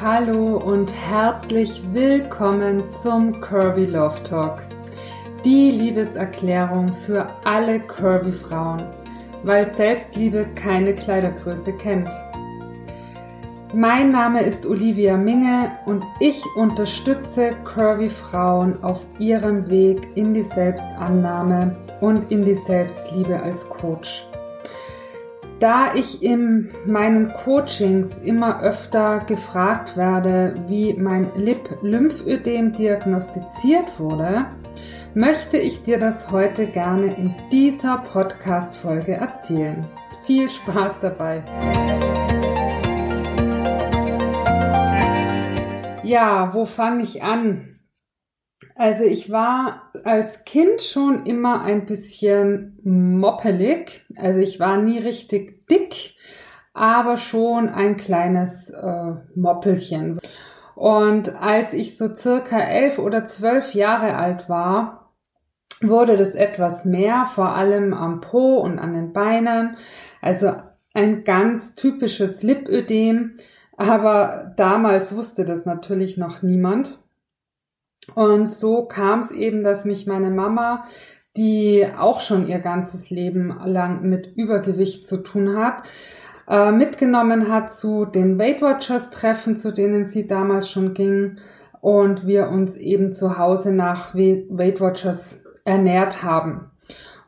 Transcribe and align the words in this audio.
hallo 0.00 0.56
und 0.56 0.90
herzlich 0.94 1.82
willkommen 1.92 2.82
zum 3.02 3.38
Curvy 3.42 3.84
Love 3.84 4.22
Talk. 4.22 4.62
Die 5.44 5.72
Liebeserklärung 5.72 6.94
für 7.04 7.26
alle 7.44 7.80
Curvy 7.80 8.32
Frauen, 8.32 8.82
weil 9.42 9.68
Selbstliebe 9.68 10.46
keine 10.54 10.94
Kleidergröße 10.94 11.74
kennt. 11.74 12.08
Mein 13.74 14.10
Name 14.10 14.42
ist 14.42 14.64
Olivia 14.64 15.18
Minge 15.18 15.72
und 15.84 16.02
ich 16.18 16.42
unterstütze 16.56 17.52
Curvy 17.64 18.08
Frauen 18.08 18.82
auf 18.82 19.04
ihrem 19.18 19.68
Weg 19.68 20.08
in 20.14 20.32
die 20.32 20.44
Selbstannahme 20.44 21.76
und 22.00 22.30
in 22.32 22.42
die 22.46 22.54
Selbstliebe 22.54 23.38
als 23.38 23.68
Coach. 23.68 24.26
Da 25.60 25.94
ich 25.94 26.22
in 26.22 26.70
meinen 26.86 27.34
Coachings 27.34 28.16
immer 28.16 28.62
öfter 28.62 29.20
gefragt 29.26 29.94
werde, 29.94 30.54
wie 30.68 30.94
mein 30.94 31.30
Lip-Lymphödem 31.36 32.72
diagnostiziert 32.72 34.00
wurde, 34.00 34.46
möchte 35.12 35.58
ich 35.58 35.82
dir 35.82 35.98
das 35.98 36.30
heute 36.30 36.66
gerne 36.66 37.14
in 37.14 37.34
dieser 37.52 37.98
Podcast-Folge 37.98 39.12
erzählen. 39.12 39.86
Viel 40.24 40.48
Spaß 40.48 40.98
dabei! 41.00 41.42
Ja, 46.02 46.54
wo 46.54 46.64
fange 46.64 47.02
ich 47.02 47.22
an? 47.22 47.69
Also 48.80 49.04
ich 49.04 49.30
war 49.30 49.90
als 50.04 50.46
Kind 50.46 50.80
schon 50.80 51.26
immer 51.26 51.60
ein 51.60 51.84
bisschen 51.84 52.78
moppelig. 52.82 54.06
Also 54.16 54.40
ich 54.40 54.58
war 54.58 54.78
nie 54.78 54.98
richtig 54.98 55.66
dick, 55.66 56.14
aber 56.72 57.18
schon 57.18 57.68
ein 57.68 57.98
kleines 57.98 58.70
äh, 58.70 59.12
Moppelchen. 59.34 60.18
Und 60.76 61.36
als 61.42 61.74
ich 61.74 61.98
so 61.98 62.16
circa 62.16 62.58
elf 62.58 62.98
oder 62.98 63.26
zwölf 63.26 63.74
Jahre 63.74 64.16
alt 64.16 64.48
war, 64.48 65.12
wurde 65.82 66.16
das 66.16 66.34
etwas 66.34 66.86
mehr, 66.86 67.28
vor 67.34 67.54
allem 67.54 67.92
am 67.92 68.22
Po 68.22 68.60
und 68.60 68.78
an 68.78 68.94
den 68.94 69.12
Beinen. 69.12 69.76
Also 70.22 70.54
ein 70.94 71.24
ganz 71.24 71.74
typisches 71.74 72.42
Lipödem. 72.42 73.36
Aber 73.76 74.54
damals 74.56 75.14
wusste 75.14 75.44
das 75.44 75.66
natürlich 75.66 76.16
noch 76.16 76.40
niemand. 76.40 76.98
Und 78.14 78.48
so 78.48 78.84
kam 78.84 79.20
es 79.20 79.30
eben, 79.30 79.64
dass 79.64 79.84
mich 79.84 80.06
meine 80.06 80.30
Mama, 80.30 80.84
die 81.36 81.86
auch 81.98 82.20
schon 82.20 82.46
ihr 82.46 82.58
ganzes 82.58 83.10
Leben 83.10 83.56
lang 83.64 84.02
mit 84.02 84.26
Übergewicht 84.36 85.06
zu 85.06 85.22
tun 85.22 85.56
hat, 85.56 85.82
äh, 86.48 86.72
mitgenommen 86.72 87.52
hat 87.52 87.72
zu 87.72 88.04
den 88.04 88.38
Weight 88.38 88.60
Watchers 88.62 89.10
Treffen, 89.10 89.56
zu 89.56 89.72
denen 89.72 90.04
sie 90.04 90.26
damals 90.26 90.68
schon 90.68 90.94
ging 90.94 91.38
und 91.80 92.26
wir 92.26 92.48
uns 92.48 92.76
eben 92.76 93.12
zu 93.12 93.38
Hause 93.38 93.72
nach 93.72 94.14
Weight 94.14 94.80
Watchers 94.80 95.40
ernährt 95.64 96.22
haben. 96.22 96.69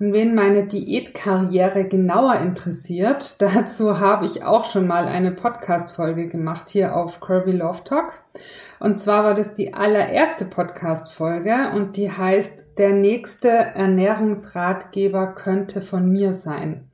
Und 0.02 0.12
wen 0.14 0.34
meine 0.34 0.66
Diätkarriere 0.66 1.84
genauer 1.84 2.34
interessiert, 2.40 3.36
dazu 3.40 4.00
habe 4.00 4.26
ich 4.26 4.42
auch 4.42 4.64
schon 4.64 4.88
mal 4.88 5.06
eine 5.06 5.30
Podcast-Folge 5.30 6.26
gemacht 6.28 6.70
hier 6.70 6.96
auf 6.96 7.20
Curvy 7.20 7.52
Love 7.52 7.84
Talk. 7.84 8.14
Und 8.80 8.98
zwar 8.98 9.22
war 9.22 9.34
das 9.34 9.54
die 9.54 9.74
allererste 9.74 10.44
Podcast-Folge 10.44 11.70
und 11.76 11.96
die 11.96 12.10
heißt, 12.10 12.78
der 12.78 12.94
nächste 12.94 13.48
Ernährungsratgeber 13.48 15.36
könnte 15.36 15.80
von 15.80 16.10
mir 16.10 16.32
sein. 16.32 16.88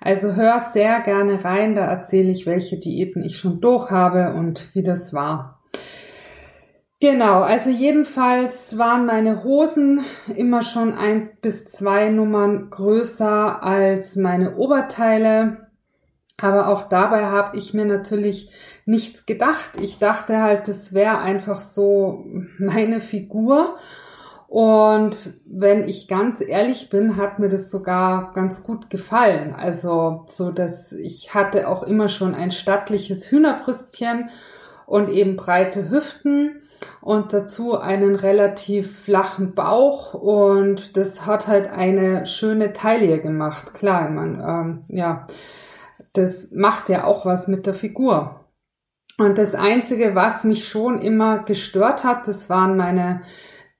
Also 0.00 0.34
hör 0.34 0.58
sehr 0.58 0.98
gerne 1.02 1.44
rein, 1.44 1.76
da 1.76 1.84
erzähle 1.84 2.32
ich, 2.32 2.44
welche 2.44 2.76
Diäten 2.76 3.22
ich 3.22 3.38
schon 3.38 3.60
durch 3.60 3.88
habe 3.92 4.34
und 4.34 4.74
wie 4.74 4.82
das 4.82 5.14
war. 5.14 5.57
Genau, 7.00 7.42
also 7.42 7.70
jedenfalls 7.70 8.76
waren 8.76 9.06
meine 9.06 9.44
Hosen 9.44 10.04
immer 10.34 10.62
schon 10.62 10.94
ein 10.94 11.30
bis 11.40 11.64
zwei 11.64 12.08
Nummern 12.08 12.70
größer 12.70 13.62
als 13.62 14.16
meine 14.16 14.56
Oberteile. 14.56 15.68
Aber 16.40 16.66
auch 16.68 16.88
dabei 16.88 17.26
habe 17.26 17.56
ich 17.56 17.72
mir 17.72 17.84
natürlich 17.84 18.50
nichts 18.84 19.26
gedacht. 19.26 19.76
Ich 19.80 20.00
dachte 20.00 20.40
halt, 20.40 20.66
das 20.66 20.92
wäre 20.92 21.18
einfach 21.18 21.60
so 21.60 22.24
meine 22.58 23.00
Figur. 23.00 23.76
Und 24.48 25.34
wenn 25.46 25.86
ich 25.88 26.08
ganz 26.08 26.40
ehrlich 26.40 26.90
bin, 26.90 27.16
hat 27.16 27.38
mir 27.38 27.48
das 27.48 27.70
sogar 27.70 28.32
ganz 28.32 28.64
gut 28.64 28.90
gefallen. 28.90 29.54
Also 29.54 30.24
so, 30.26 30.50
dass 30.50 30.90
ich 30.90 31.32
hatte 31.32 31.68
auch 31.68 31.84
immer 31.84 32.08
schon 32.08 32.34
ein 32.34 32.50
stattliches 32.50 33.30
Hühnerbrüstchen 33.30 34.30
und 34.86 35.10
eben 35.10 35.36
breite 35.36 35.90
Hüften 35.90 36.62
und 37.00 37.32
dazu 37.32 37.78
einen 37.78 38.14
relativ 38.14 39.04
flachen 39.04 39.54
Bauch 39.54 40.14
und 40.14 40.96
das 40.96 41.26
hat 41.26 41.48
halt 41.48 41.68
eine 41.68 42.26
schöne 42.26 42.72
Taille 42.72 43.20
gemacht. 43.20 43.74
Klar, 43.74 44.10
man, 44.10 44.40
ähm, 44.40 44.84
ja, 44.88 45.26
das 46.12 46.50
macht 46.52 46.88
ja 46.88 47.04
auch 47.04 47.24
was 47.24 47.48
mit 47.48 47.66
der 47.66 47.74
Figur. 47.74 48.44
Und 49.18 49.36
das 49.36 49.54
Einzige, 49.54 50.14
was 50.14 50.44
mich 50.44 50.68
schon 50.68 51.00
immer 51.00 51.40
gestört 51.40 52.04
hat, 52.04 52.28
das 52.28 52.48
waren 52.48 52.76
meine 52.76 53.22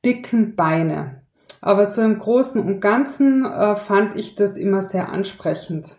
dicken 0.05 0.57
Beine. 0.57 1.23
Aber 1.61 1.87
so 1.87 2.03
im 2.03 2.19
Großen 2.19 2.61
und 2.61 2.81
Ganzen 2.81 3.45
äh, 3.45 3.77
fand 3.77 4.17
ich 4.17 4.35
das 4.35 4.57
immer 4.57 4.83
sehr 4.83 5.11
ansprechend. 5.11 5.97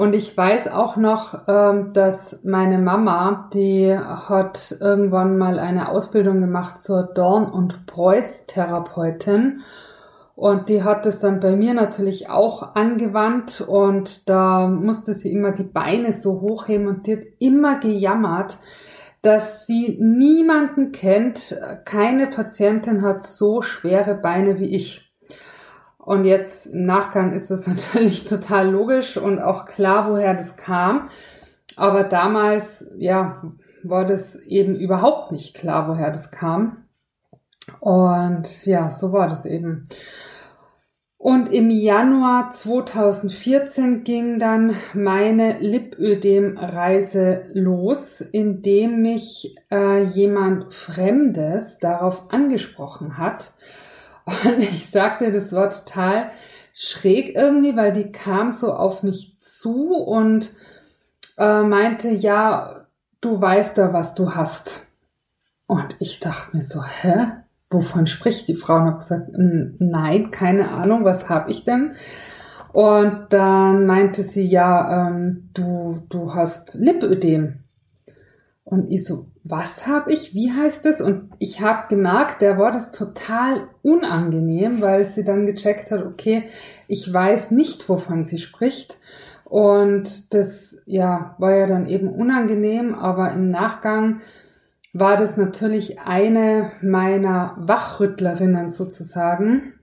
Und 0.00 0.14
ich 0.14 0.34
weiß 0.34 0.68
auch 0.68 0.96
noch, 0.96 1.46
ähm, 1.46 1.92
dass 1.92 2.42
meine 2.42 2.78
Mama, 2.78 3.50
die 3.52 3.94
hat 3.94 4.74
irgendwann 4.80 5.36
mal 5.36 5.58
eine 5.58 5.90
Ausbildung 5.90 6.40
gemacht 6.40 6.80
zur 6.80 7.02
Dorn- 7.02 7.50
und 7.50 7.84
Preuß-Therapeutin. 7.84 9.60
Und 10.34 10.70
die 10.70 10.84
hat 10.84 11.04
es 11.04 11.20
dann 11.20 11.40
bei 11.40 11.54
mir 11.54 11.74
natürlich 11.74 12.30
auch 12.30 12.74
angewandt 12.76 13.60
und 13.60 14.26
da 14.26 14.68
musste 14.68 15.12
sie 15.12 15.32
immer 15.32 15.52
die 15.52 15.64
Beine 15.64 16.14
so 16.14 16.40
hochheben 16.40 16.86
und 16.86 17.06
die 17.06 17.16
hat 17.16 17.24
immer 17.38 17.78
gejammert, 17.78 18.56
dass 19.20 19.66
sie 19.66 19.98
niemanden 20.00 20.92
kennt, 20.92 21.60
keine 21.84 22.28
Patientin 22.28 23.02
hat 23.02 23.22
so 23.22 23.60
schwere 23.60 24.14
Beine 24.14 24.58
wie 24.58 24.74
ich. 24.74 25.09
Und 26.04 26.24
jetzt 26.24 26.66
im 26.66 26.82
Nachgang 26.82 27.32
ist 27.32 27.50
das 27.50 27.66
natürlich 27.66 28.24
total 28.24 28.70
logisch 28.70 29.16
und 29.16 29.38
auch 29.38 29.66
klar, 29.66 30.10
woher 30.10 30.34
das 30.34 30.56
kam. 30.56 31.10
Aber 31.76 32.04
damals, 32.04 32.90
ja, 32.98 33.42
war 33.82 34.04
das 34.04 34.36
eben 34.36 34.76
überhaupt 34.76 35.32
nicht 35.32 35.54
klar, 35.54 35.88
woher 35.88 36.10
das 36.10 36.30
kam. 36.30 36.84
Und 37.78 38.66
ja, 38.66 38.90
so 38.90 39.12
war 39.12 39.28
das 39.28 39.46
eben. 39.46 39.88
Und 41.16 41.52
im 41.52 41.70
Januar 41.70 42.50
2014 42.50 44.04
ging 44.04 44.38
dann 44.38 44.74
meine 44.94 45.58
Lipödem-Reise 45.58 47.42
los, 47.52 48.22
indem 48.22 49.02
mich 49.02 49.54
äh, 49.70 50.02
jemand 50.02 50.72
Fremdes 50.72 51.78
darauf 51.78 52.32
angesprochen 52.32 53.18
hat. 53.18 53.52
Und 54.44 54.60
ich 54.60 54.90
sagte, 54.90 55.30
das 55.30 55.52
war 55.52 55.70
total 55.70 56.30
schräg 56.72 57.34
irgendwie, 57.34 57.76
weil 57.76 57.92
die 57.92 58.12
kam 58.12 58.52
so 58.52 58.72
auf 58.72 59.02
mich 59.02 59.36
zu 59.40 59.92
und 59.94 60.52
äh, 61.36 61.62
meinte, 61.62 62.10
ja, 62.10 62.86
du 63.20 63.40
weißt 63.40 63.76
da, 63.76 63.92
was 63.92 64.14
du 64.14 64.34
hast. 64.34 64.86
Und 65.66 65.96
ich 65.98 66.20
dachte 66.20 66.56
mir 66.56 66.62
so, 66.62 66.82
hä? 66.82 67.40
wovon 67.70 68.06
spricht 68.06 68.48
die 68.48 68.56
Frau? 68.56 68.76
Und 68.76 68.86
habe 68.86 68.98
gesagt, 68.98 69.30
nein, 69.32 70.30
keine 70.30 70.70
Ahnung, 70.70 71.04
was 71.04 71.28
habe 71.28 71.50
ich 71.50 71.64
denn? 71.64 71.92
Und 72.72 73.26
dann 73.30 73.86
meinte 73.86 74.22
sie, 74.22 74.42
ja, 74.42 75.08
ähm, 75.08 75.50
du, 75.54 76.02
du 76.08 76.34
hast 76.34 76.74
Lipödem. 76.74 77.60
Und 78.64 78.90
ich 78.90 79.04
so, 79.04 79.26
was 79.44 79.86
habe 79.86 80.12
ich? 80.12 80.34
Wie 80.34 80.52
heißt 80.52 80.84
es? 80.86 81.00
Und 81.00 81.30
ich 81.38 81.60
habe 81.60 81.88
gemerkt, 81.88 82.42
der 82.42 82.58
war 82.58 82.70
das 82.70 82.90
total 82.90 83.68
unangenehm, 83.82 84.80
weil 84.80 85.06
sie 85.06 85.24
dann 85.24 85.46
gecheckt 85.46 85.90
hat, 85.90 86.04
okay, 86.04 86.44
ich 86.88 87.10
weiß 87.10 87.50
nicht, 87.50 87.88
wovon 87.88 88.24
sie 88.24 88.38
spricht. 88.38 88.98
Und 89.44 90.32
das, 90.34 90.76
ja, 90.86 91.34
war 91.38 91.54
ja 91.54 91.66
dann 91.66 91.86
eben 91.86 92.08
unangenehm, 92.08 92.94
aber 92.94 93.32
im 93.32 93.50
Nachgang 93.50 94.20
war 94.92 95.16
das 95.16 95.36
natürlich 95.36 96.00
eine 96.00 96.72
meiner 96.82 97.56
Wachrüttlerinnen 97.58 98.68
sozusagen, 98.68 99.74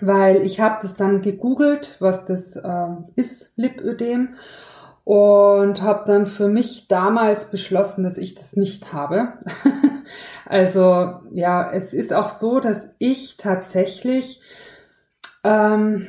weil 0.00 0.42
ich 0.42 0.60
habe 0.60 0.78
das 0.82 0.96
dann 0.96 1.20
gegoogelt, 1.20 1.96
was 2.00 2.24
das 2.24 2.56
äh, 2.56 2.86
ist, 3.16 3.52
Lipödem, 3.56 4.36
und 5.10 5.82
habe 5.82 6.04
dann 6.06 6.28
für 6.28 6.46
mich 6.46 6.86
damals 6.86 7.50
beschlossen, 7.50 8.04
dass 8.04 8.16
ich 8.16 8.36
das 8.36 8.54
nicht 8.54 8.92
habe. 8.92 9.32
also 10.46 11.14
ja, 11.32 11.68
es 11.72 11.92
ist 11.92 12.12
auch 12.12 12.28
so, 12.28 12.60
dass 12.60 12.90
ich 13.00 13.36
tatsächlich 13.36 14.40
ähm, 15.42 16.06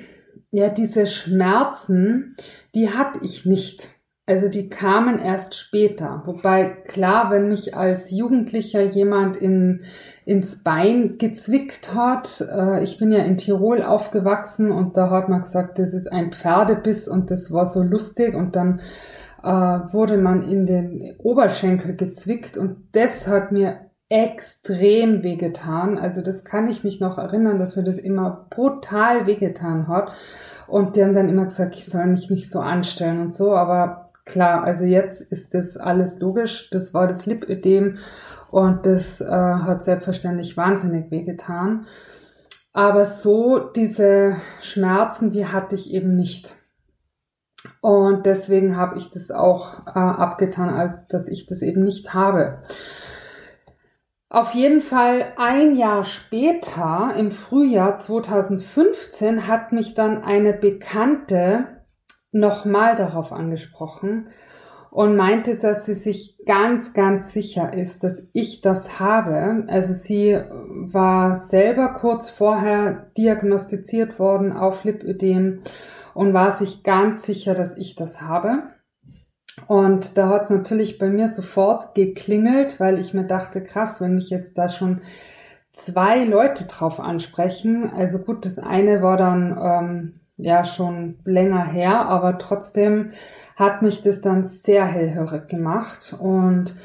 ja 0.52 0.70
diese 0.70 1.08
Schmerzen, 1.08 2.36
die 2.76 2.92
hatte 2.92 3.22
ich 3.24 3.44
nicht. 3.44 3.90
Also 4.28 4.48
die 4.48 4.70
kamen 4.70 5.20
erst 5.20 5.56
später. 5.56 6.24
Wobei 6.26 6.70
klar, 6.88 7.32
wenn 7.32 7.50
mich 7.50 7.76
als 7.76 8.12
Jugendlicher 8.12 8.82
jemand 8.82 9.36
in, 9.36 9.82
ins 10.26 10.64
Bein 10.64 11.18
gezwickt 11.18 11.94
hat, 11.94 12.42
äh, 12.42 12.84
ich 12.84 12.98
bin 12.98 13.12
ja 13.12 13.20
in 13.20 13.38
Tirol 13.38 13.82
aufgewachsen 13.82 14.72
und 14.72 14.96
da 14.96 15.10
hat 15.10 15.28
man 15.28 15.42
gesagt, 15.42 15.80
das 15.80 15.94
ist 15.94 16.12
ein 16.12 16.32
Pferdebiss 16.32 17.08
und 17.08 17.32
das 17.32 17.52
war 17.52 17.66
so 17.66 17.82
lustig 17.82 18.36
und 18.36 18.56
dann 18.56 18.80
äh, 19.44 19.48
wurde 19.48 20.18
man 20.18 20.44
in 20.44 20.68
den 20.68 21.16
Oberschenkel 21.18 21.96
gezwickt 21.96 22.58
und 22.58 22.90
das 22.92 23.28
hat 23.28 23.52
mir 23.52 23.92
extrem 24.12 25.24
wehgetan. 25.24 25.98
Also 25.98 26.22
das 26.22 26.44
kann 26.44 26.70
ich 26.70 26.84
mich 26.84 27.00
noch 27.00 27.18
erinnern, 27.18 27.60
dass 27.60 27.78
mir 27.78 27.84
das 27.84 27.98
immer 27.98 28.46
brutal 28.50 29.26
wehgetan 29.26 29.88
hat. 29.88 30.12
Und 30.68 30.96
die 30.96 31.04
haben 31.04 31.16
dann 31.16 31.30
immer 31.30 31.46
gesagt, 31.46 31.76
ich 31.76 31.86
soll 31.86 32.06
mich 32.08 32.30
nicht 32.30 32.52
so 32.52 32.60
anstellen 32.60 33.22
und 33.22 33.34
so. 33.34 33.56
Aber 33.56 34.11
klar, 34.26 34.64
also 34.64 34.86
jetzt 34.86 35.22
ist 35.22 35.54
das 35.54 35.78
alles 35.78 36.20
logisch. 36.20 36.70
Das 36.70 36.94
war 36.94 37.08
das 37.08 37.26
Lipödem 37.26 38.00
und 38.50 38.86
das 38.86 39.22
äh, 39.22 39.26
hat 39.26 39.84
selbstverständlich 39.84 40.58
wahnsinnig 40.58 41.12
wehgetan. 41.12 41.88
Aber 42.74 43.06
so 43.06 43.60
diese 43.60 44.38
Schmerzen, 44.62 45.32
die 45.32 45.48
hatte 45.48 45.76
ich 45.76 45.92
eben 45.92 46.16
nicht. 46.16 46.56
Und 47.82 48.26
deswegen 48.26 48.78
habe 48.78 48.98
ich 48.98 49.12
das 49.12 49.30
auch 49.30 49.86
äh, 49.88 50.00
abgetan, 50.00 50.70
als 50.70 51.08
dass 51.08 51.28
ich 51.28 51.46
das 51.46 51.62
eben 51.62 51.84
nicht 51.84 52.14
habe. 52.14 52.62
Auf 54.30 54.54
jeden 54.54 54.82
Fall 54.82 55.34
ein 55.38 55.76
Jahr 55.76 56.06
später, 56.06 57.14
im 57.18 57.32
Frühjahr 57.32 57.98
2015, 57.98 59.48
hat 59.48 59.74
mich 59.74 59.94
dann 59.94 60.24
eine 60.24 60.54
Bekannte 60.54 61.81
nochmal 62.32 62.96
darauf 62.96 63.32
angesprochen 63.32 64.30
und 64.92 65.16
meinte, 65.16 65.56
dass 65.56 65.86
sie 65.86 65.94
sich 65.94 66.38
ganz, 66.46 66.94
ganz 66.94 67.32
sicher 67.32 67.74
ist, 67.74 68.04
dass 68.04 68.28
ich 68.34 68.62
das 68.62 69.00
habe. 69.00 69.64
Also 69.68 69.94
sie 69.94 70.38
war 70.92 71.38
selber 71.38 71.94
kurz 71.94 72.30
vorher 72.30 73.10
diagnostiziert 73.18 74.20
worden 74.20 74.52
auf 74.52 74.84
Lipödem 74.84 75.62
und 76.14 76.34
war 76.34 76.52
sich 76.52 76.84
ganz 76.84 77.24
sicher, 77.24 77.56
dass 77.56 77.78
ich 77.78 77.96
das 77.96 78.22
habe. 78.22 78.64
Und 79.68 80.18
da 80.18 80.28
hat 80.30 80.44
es 80.44 80.50
natürlich 80.50 80.98
bei 80.98 81.10
mir 81.10 81.30
sofort 81.30 81.96
geklingelt, 81.96 82.80
weil 82.80 83.00
ich 83.00 83.14
mir 83.14 83.26
dachte, 83.26 83.64
krass, 83.64 84.02
wenn 84.02 84.16
mich 84.16 84.30
jetzt 84.30 84.58
da 84.58 84.68
schon 84.68 85.02
zwei 85.72 86.26
Leute 86.26 86.66
drauf 86.66 87.00
ansprechen. 87.00 87.90
Also 87.90 88.20
gut, 88.20 88.46
das 88.46 88.60
eine 88.60 89.02
war 89.02 89.18
dann 89.18 89.58
ähm, 89.62 90.21
ja 90.42 90.66
schon 90.66 91.20
länger 91.24 91.64
her, 91.66 92.08
aber 92.08 92.38
trotzdem 92.38 93.12
hat 93.56 93.82
mich 93.82 94.02
das 94.02 94.22
dann 94.22 94.44
sehr 94.44 94.86
hellhörig 94.86 95.48
gemacht. 95.48 96.16
Und 96.20 96.76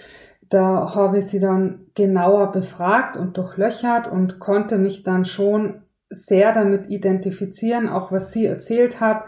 da 0.49 0.95
habe 0.95 1.19
ich 1.19 1.27
sie 1.27 1.41
dann 1.41 1.87
genauer 1.95 2.53
befragt 2.53 3.17
und 3.17 3.37
durchlöchert 3.37 4.09
und 4.09 4.39
konnte 4.39 4.79
mich 4.79 5.03
dann 5.03 5.25
schon 5.25 5.83
sehr 6.09 6.53
damit 6.53 6.89
identifizieren, 6.89 7.89
auch 7.89 8.13
was 8.13 8.33
sie 8.33 8.47
erzählt 8.47 9.01
hat, 9.01 9.25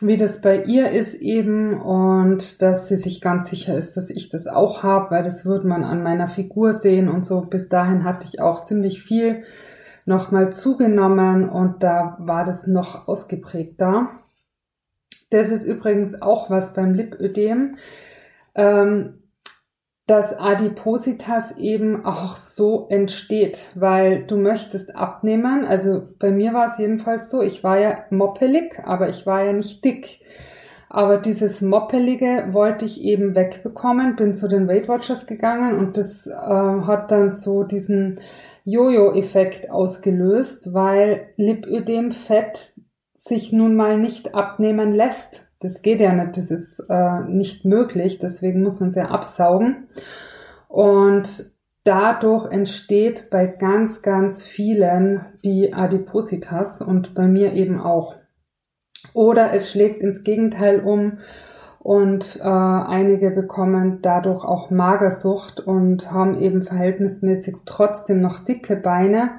wie 0.00 0.16
das 0.16 0.40
bei 0.40 0.62
ihr 0.62 0.90
ist 0.90 1.14
eben 1.14 1.80
und 1.80 2.60
dass 2.62 2.88
sie 2.88 2.96
sich 2.96 3.20
ganz 3.20 3.50
sicher 3.50 3.76
ist, 3.76 3.96
dass 3.96 4.10
ich 4.10 4.28
das 4.28 4.46
auch 4.46 4.82
habe, 4.82 5.10
weil 5.10 5.24
das 5.24 5.44
würde 5.44 5.66
man 5.66 5.84
an 5.84 6.02
meiner 6.02 6.28
Figur 6.28 6.72
sehen 6.72 7.08
und 7.08 7.24
so. 7.24 7.42
Bis 7.42 7.68
dahin 7.68 8.04
hatte 8.04 8.26
ich 8.30 8.40
auch 8.40 8.62
ziemlich 8.62 9.02
viel 9.02 9.44
nochmal 10.06 10.52
zugenommen 10.52 11.48
und 11.48 11.82
da 11.82 12.16
war 12.18 12.44
das 12.44 12.66
noch 12.66 13.06
ausgeprägter. 13.08 14.10
Das 15.30 15.50
ist 15.50 15.64
übrigens 15.64 16.22
auch 16.22 16.48
was 16.48 16.72
beim 16.72 16.94
Lipödem. 16.94 17.76
Ähm, 18.54 19.18
dass 20.06 20.38
Adipositas 20.38 21.56
eben 21.58 22.06
auch 22.06 22.36
so 22.36 22.86
entsteht, 22.88 23.70
weil 23.74 24.24
du 24.24 24.36
möchtest 24.36 24.94
abnehmen. 24.94 25.64
Also 25.64 26.06
bei 26.20 26.30
mir 26.30 26.54
war 26.54 26.66
es 26.66 26.78
jedenfalls 26.78 27.28
so, 27.28 27.42
ich 27.42 27.64
war 27.64 27.78
ja 27.78 28.04
moppelig, 28.10 28.80
aber 28.84 29.08
ich 29.08 29.26
war 29.26 29.42
ja 29.42 29.52
nicht 29.52 29.84
dick. 29.84 30.20
Aber 30.88 31.18
dieses 31.18 31.60
Moppelige 31.60 32.50
wollte 32.52 32.84
ich 32.84 33.02
eben 33.02 33.34
wegbekommen, 33.34 34.14
bin 34.14 34.34
zu 34.34 34.46
den 34.46 34.68
Weight 34.68 34.86
Watchers 34.88 35.26
gegangen 35.26 35.76
und 35.76 35.96
das 35.96 36.28
äh, 36.28 36.30
hat 36.30 37.10
dann 37.10 37.32
so 37.32 37.64
diesen 37.64 38.20
Jojo-Effekt 38.66 39.70
ausgelöst, 39.70 40.74
weil 40.74 41.28
Lipödem-Fett 41.36 42.74
sich 43.16 43.52
nun 43.52 43.74
mal 43.74 43.98
nicht 43.98 44.34
abnehmen 44.34 44.92
lässt 44.92 45.46
das 45.60 45.82
geht 45.82 46.00
ja 46.00 46.12
nicht, 46.12 46.36
das 46.36 46.50
ist 46.50 46.80
äh, 46.88 47.20
nicht 47.28 47.64
möglich, 47.64 48.18
deswegen 48.18 48.62
muss 48.62 48.80
man 48.80 48.90
es 48.90 48.94
ja 48.94 49.06
absaugen. 49.06 49.88
Und 50.68 51.50
dadurch 51.84 52.50
entsteht 52.50 53.30
bei 53.30 53.46
ganz, 53.46 54.02
ganz 54.02 54.42
vielen 54.42 55.24
die 55.44 55.72
Adipositas 55.72 56.82
und 56.82 57.14
bei 57.14 57.26
mir 57.26 57.52
eben 57.52 57.80
auch. 57.80 58.16
Oder 59.14 59.54
es 59.54 59.70
schlägt 59.70 60.02
ins 60.02 60.24
Gegenteil 60.24 60.80
um 60.80 61.18
und 61.86 62.40
äh, 62.42 62.48
einige 62.48 63.30
bekommen 63.30 64.00
dadurch 64.02 64.44
auch 64.44 64.70
Magersucht 64.70 65.60
und 65.60 66.10
haben 66.10 66.36
eben 66.36 66.62
verhältnismäßig 66.62 67.58
trotzdem 67.64 68.20
noch 68.20 68.40
dicke 68.40 68.74
Beine, 68.74 69.38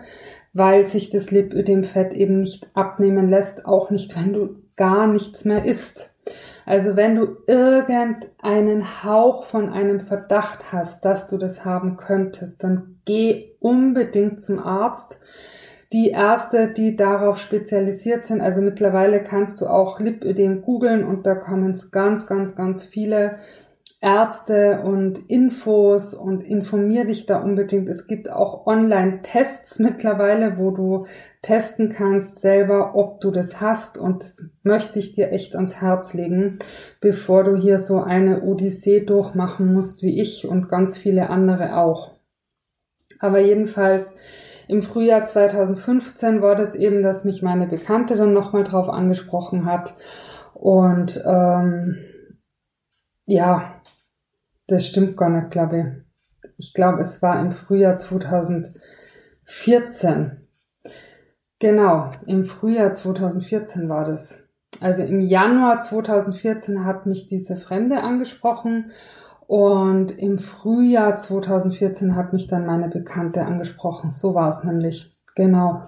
weil 0.54 0.86
sich 0.86 1.10
das 1.10 1.30
Lipödemfett 1.30 2.14
eben 2.14 2.40
nicht 2.40 2.70
abnehmen 2.74 3.30
lässt, 3.30 3.66
auch 3.66 3.90
nicht, 3.90 4.16
wenn 4.16 4.32
du 4.32 4.62
gar 4.78 5.08
nichts 5.08 5.44
mehr 5.44 5.66
isst. 5.66 6.16
Also 6.66 6.96
wenn 6.96 7.18
du 7.18 7.36
irgendeinen 7.48 9.04
Hauch 9.04 9.44
von 9.44 9.68
einem 9.68 10.00
Verdacht 10.00 10.72
hast, 10.72 11.04
dass 11.04 11.28
du 11.28 11.38
das 11.38 11.66
haben 11.66 11.98
könntest, 11.98 12.64
dann 12.64 13.02
geh 13.04 13.58
unbedingt 13.60 14.40
zum 14.40 14.60
Arzt. 14.60 15.20
Die 15.94 16.10
Ärzte, 16.10 16.68
die 16.68 16.96
darauf 16.98 17.38
spezialisiert 17.38 18.26
sind, 18.26 18.42
also 18.42 18.62
mittlerweile 18.62 19.24
kannst 19.24 19.62
du 19.62 19.68
auch 19.68 20.00
Lipödem 20.00 20.62
googeln 20.62 21.06
und 21.06 21.26
da 21.26 21.34
kommen 21.36 21.80
ganz, 21.92 22.28
ganz, 22.28 22.56
ganz 22.56 22.84
viele 22.84 23.38
Ärzte 24.00 24.82
und 24.84 25.18
Infos 25.30 26.14
und 26.14 26.44
informier 26.44 27.06
dich 27.06 27.26
da 27.26 27.42
unbedingt. 27.42 27.90
Es 27.90 28.06
gibt 28.06 28.30
auch 28.30 28.68
Online-Tests 28.68 29.80
mittlerweile, 29.80 30.58
wo 30.58 30.72
du 30.72 31.08
testen 31.42 31.90
kannst 31.90 32.42
selber, 32.42 32.96
ob 32.96 33.22
du 33.22 33.32
das 33.32 33.60
hast 33.60 33.98
und 33.98 34.22
das 34.22 34.44
möchte 34.64 35.00
ich 35.00 35.14
dir 35.14 35.32
echt 35.32 35.56
ans 35.56 35.82
Herz 35.82 36.14
legen, 36.14 36.60
bevor 37.00 37.44
du 37.44 37.56
hier 37.56 37.80
so 37.80 38.02
eine 38.02 38.44
Odyssee 38.44 39.06
durchmachen 39.06 39.74
musst 39.74 40.04
wie 40.04 40.22
ich 40.22 40.48
und 40.48 40.70
ganz 40.70 40.98
viele 40.98 41.30
andere 41.30 41.78
auch. 41.78 42.12
Aber 43.20 43.40
jedenfalls 43.40 44.14
im 44.68 44.82
Frühjahr 44.82 45.24
2015 45.24 46.42
war 46.42 46.56
das 46.56 46.76
eben, 46.76 47.02
dass 47.02 47.24
mich 47.26 47.42
meine 47.42 47.68
Bekannte 47.68 48.16
dann 48.16 48.34
nochmal 48.34 48.64
drauf 48.64 48.88
angesprochen 48.90 49.66
hat 49.66 49.96
und 50.54 51.22
ähm, 51.26 51.98
ja, 53.26 53.82
das 54.68 54.88
stimmt 54.88 55.18
gar 55.18 55.30
nicht, 55.30 55.52
glaube 55.52 55.80
ich. 55.80 55.86
Ich 56.58 56.74
glaube, 56.74 57.02
es 57.02 57.22
war 57.22 57.40
im 57.40 57.52
Frühjahr 57.52 57.96
2014. 57.96 60.48
Genau, 61.60 62.10
im 62.26 62.46
Frühjahr 62.46 62.94
2014 62.94 63.90
war 63.90 64.06
das. 64.06 64.48
Also 64.82 65.04
im 65.04 65.22
Januar 65.22 65.78
2014 65.78 66.84
hat 66.86 67.06
mich 67.06 67.28
diese 67.28 67.58
Fremde 67.58 68.02
angesprochen 68.02 68.92
und 69.48 70.12
im 70.12 70.40
Frühjahr 70.40 71.16
2014 71.16 72.16
hat 72.16 72.34
mich 72.34 72.48
dann 72.48 72.66
meine 72.66 72.90
Bekannte 72.90 73.44
angesprochen. 73.46 74.10
So 74.10 74.36
war 74.36 74.50
es 74.50 74.64
nämlich. 74.64 75.16
Genau. 75.36 75.84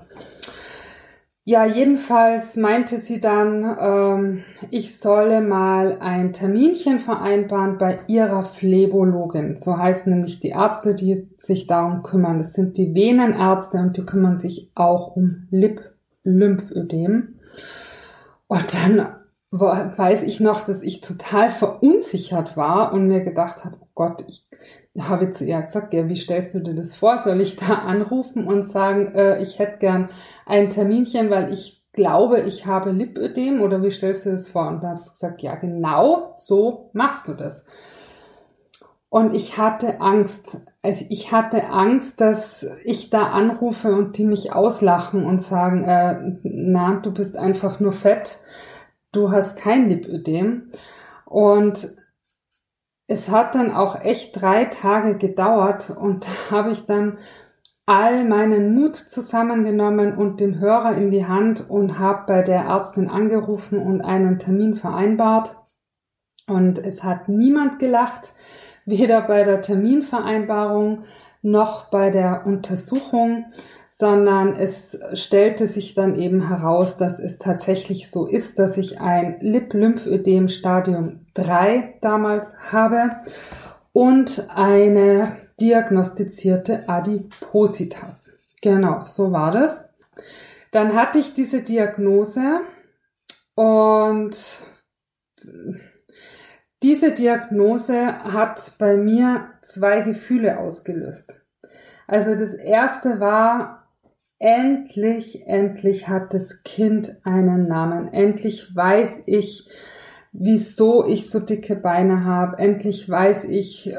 Ja, 1.43 1.65
jedenfalls 1.65 2.55
meinte 2.55 2.99
sie 2.99 3.19
dann, 3.19 3.75
ähm, 3.79 4.43
ich 4.69 4.99
solle 4.99 5.41
mal 5.41 5.97
ein 5.99 6.31
Terminchen 6.31 6.99
vereinbaren 6.99 7.77
bei 7.79 7.99
ihrer 8.07 8.43
Phlebologin. 8.43 9.57
So 9.57 9.77
heißen 9.77 10.13
nämlich 10.13 10.39
die 10.39 10.49
Ärzte, 10.49 10.93
die 10.93 11.27
sich 11.37 11.65
darum 11.65 12.03
kümmern. 12.03 12.37
Das 12.37 12.53
sind 12.53 12.77
die 12.77 12.93
Venenärzte 12.93 13.79
und 13.79 13.97
die 13.97 14.05
kümmern 14.05 14.37
sich 14.37 14.71
auch 14.75 15.15
um 15.15 15.47
Lip-Lymphödem. 15.49 17.39
Und 18.47 18.73
dann 18.73 19.07
weiß 19.51 20.23
ich 20.23 20.39
noch, 20.39 20.65
dass 20.65 20.81
ich 20.81 21.01
total 21.01 21.49
verunsichert 21.49 22.55
war 22.55 22.93
und 22.93 23.07
mir 23.07 23.21
gedacht 23.21 23.65
habe, 23.65 23.77
oh 23.81 23.87
Gott, 23.95 24.23
ich 24.27 24.47
habe 24.99 25.31
zu 25.31 25.45
ihr 25.45 25.61
gesagt, 25.61 25.93
ja, 25.93 26.07
wie 26.07 26.15
stellst 26.15 26.53
du 26.53 26.59
dir 26.59 26.75
das 26.75 26.95
vor? 26.95 27.17
Soll 27.17 27.41
ich 27.41 27.55
da 27.55 27.75
anrufen 27.75 28.45
und 28.45 28.63
sagen, 28.63 29.13
äh, 29.15 29.41
ich 29.41 29.57
hätte 29.59 29.77
gern 29.79 30.09
ein 30.45 30.69
Terminchen, 30.69 31.29
weil 31.29 31.51
ich 31.51 31.83
glaube, 31.93 32.41
ich 32.41 32.65
habe 32.65 32.91
Lipödem 32.91 33.61
oder 33.61 33.81
wie 33.81 33.91
stellst 33.91 34.25
du 34.25 34.31
das 34.31 34.49
vor? 34.49 34.67
Und 34.67 34.83
dann 34.83 34.95
hat 34.95 35.03
sie 35.03 35.09
gesagt, 35.09 35.41
ja, 35.41 35.55
genau 35.55 36.29
so 36.31 36.89
machst 36.93 37.27
du 37.27 37.33
das. 37.33 37.65
Und 39.09 39.33
ich 39.33 39.57
hatte 39.57 40.01
Angst. 40.01 40.61
Also 40.83 41.05
ich 41.09 41.31
hatte 41.31 41.69
Angst, 41.71 42.21
dass 42.21 42.65
ich 42.83 43.09
da 43.09 43.31
anrufe 43.31 43.91
und 43.91 44.17
die 44.17 44.23
mich 44.23 44.53
auslachen 44.53 45.25
und 45.25 45.41
sagen, 45.41 45.83
äh, 45.83 46.37
na, 46.43 46.99
du 47.01 47.11
bist 47.11 47.35
einfach 47.35 47.79
nur 47.79 47.91
fett, 47.91 48.39
du 49.11 49.31
hast 49.31 49.57
kein 49.57 49.89
Lipödem. 49.89 50.71
Und 51.25 51.95
es 53.07 53.29
hat 53.29 53.55
dann 53.55 53.71
auch 53.71 53.99
echt 54.01 54.39
drei 54.39 54.65
Tage 54.65 55.17
gedauert 55.17 55.89
und 55.89 56.25
da 56.49 56.55
habe 56.57 56.71
ich 56.71 56.85
dann 56.85 57.17
all 57.85 58.23
meinen 58.23 58.75
Mut 58.75 58.95
zusammengenommen 58.95 60.15
und 60.15 60.39
den 60.39 60.59
Hörer 60.59 60.95
in 60.95 61.09
die 61.09 61.25
Hand 61.25 61.67
und 61.69 61.97
habe 61.97 62.25
bei 62.27 62.43
der 62.43 62.65
Ärztin 62.65 63.09
angerufen 63.09 63.79
und 63.79 64.01
einen 64.01 64.37
Termin 64.37 64.75
vereinbart. 64.75 65.55
Und 66.45 66.77
es 66.77 67.03
hat 67.03 67.29
niemand 67.29 67.79
gelacht, 67.79 68.33
weder 68.85 69.21
bei 69.21 69.43
der 69.43 69.61
Terminvereinbarung 69.61 71.05
noch 71.41 71.89
bei 71.89 72.11
der 72.11 72.45
Untersuchung, 72.45 73.45
sondern 73.99 74.53
es 74.53 74.97
stellte 75.11 75.67
sich 75.67 75.93
dann 75.93 76.15
eben 76.15 76.47
heraus, 76.47 76.95
dass 76.95 77.19
es 77.19 77.37
tatsächlich 77.37 78.09
so 78.09 78.27
ist, 78.27 78.57
dass 78.57 78.77
ich 78.77 79.01
ein 79.01 79.41
Lip-Lymphödem 79.41 80.47
Stadium 80.47 81.25
3 81.33 81.97
damals 81.99 82.45
habe 82.71 83.09
und 83.91 84.47
eine 84.55 85.35
diagnostizierte 85.59 86.87
Adipositas. 86.87 88.31
Genau, 88.61 89.01
so 89.01 89.33
war 89.33 89.51
das. 89.51 89.83
Dann 90.71 90.95
hatte 90.95 91.19
ich 91.19 91.33
diese 91.33 91.61
Diagnose 91.61 92.61
und 93.55 94.61
diese 96.83 97.11
Diagnose 97.11 98.23
hat 98.23 98.71
bei 98.79 98.95
mir 98.95 99.49
zwei 99.61 99.99
Gefühle 100.03 100.57
ausgelöst. 100.57 101.45
Also 102.07 102.33
das 102.35 102.53
erste 102.53 103.19
war, 103.19 103.78
endlich, 104.39 105.45
endlich 105.47 106.07
hat 106.07 106.33
das 106.33 106.63
Kind 106.63 107.17
einen 107.23 107.67
Namen. 107.67 108.07
Endlich 108.07 108.75
weiß 108.75 109.23
ich, 109.27 109.69
wieso 110.31 111.05
ich 111.05 111.29
so 111.29 111.39
dicke 111.39 111.75
Beine 111.75 112.23
habe. 112.23 112.57
Endlich 112.57 113.09
weiß 113.09 113.43
ich, 113.43 113.93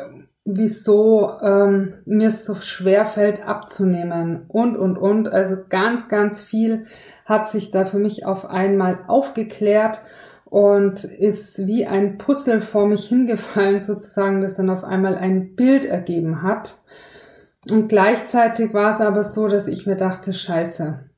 wieso 0.44 1.30
ähm, 1.42 1.94
mir 2.06 2.28
es 2.28 2.44
so 2.44 2.54
schwer 2.56 3.04
fällt 3.04 3.46
abzunehmen 3.46 4.44
und, 4.48 4.76
und, 4.76 4.96
und. 4.96 5.28
Also 5.28 5.56
ganz, 5.68 6.08
ganz 6.08 6.40
viel 6.40 6.86
hat 7.26 7.48
sich 7.48 7.70
da 7.70 7.84
für 7.84 7.98
mich 7.98 8.24
auf 8.24 8.46
einmal 8.46 9.00
aufgeklärt 9.06 10.00
und 10.46 11.04
ist 11.04 11.66
wie 11.66 11.86
ein 11.86 12.18
Puzzle 12.18 12.60
vor 12.60 12.88
mich 12.88 13.06
hingefallen, 13.06 13.80
sozusagen, 13.80 14.40
das 14.40 14.56
dann 14.56 14.70
auf 14.70 14.82
einmal 14.82 15.16
ein 15.16 15.54
Bild 15.54 15.84
ergeben 15.84 16.42
hat. 16.42 16.76
Und 17.68 17.88
gleichzeitig 17.88 18.72
war 18.72 18.94
es 18.94 19.00
aber 19.00 19.24
so, 19.24 19.48
dass 19.48 19.66
ich 19.66 19.86
mir 19.86 19.96
dachte, 19.96 20.32
scheiße, 20.32 21.10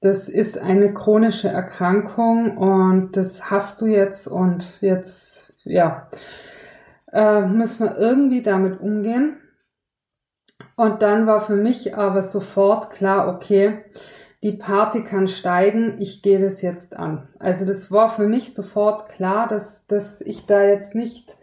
das 0.00 0.28
ist 0.28 0.58
eine 0.58 0.92
chronische 0.92 1.48
Erkrankung 1.48 2.58
und 2.58 3.16
das 3.16 3.50
hast 3.50 3.80
du 3.80 3.86
jetzt 3.86 4.28
und 4.28 4.80
jetzt, 4.82 5.52
ja, 5.64 6.08
äh, 7.12 7.46
müssen 7.46 7.86
wir 7.86 7.96
irgendwie 7.96 8.42
damit 8.42 8.80
umgehen. 8.80 9.38
Und 10.76 11.00
dann 11.00 11.26
war 11.26 11.40
für 11.40 11.56
mich 11.56 11.96
aber 11.96 12.22
sofort 12.22 12.90
klar, 12.90 13.28
okay, 13.28 13.84
die 14.44 14.52
Party 14.52 15.02
kann 15.02 15.28
steigen, 15.28 15.96
ich 15.98 16.22
gehe 16.22 16.38
das 16.38 16.60
jetzt 16.60 16.94
an. 16.94 17.28
Also 17.38 17.64
das 17.64 17.90
war 17.90 18.10
für 18.10 18.28
mich 18.28 18.54
sofort 18.54 19.08
klar, 19.08 19.48
dass, 19.48 19.86
dass 19.86 20.20
ich 20.20 20.46
da 20.46 20.62
jetzt 20.62 20.94
nicht 20.94 21.38